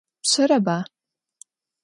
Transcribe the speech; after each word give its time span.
Pş'ereba? 0.23 0.77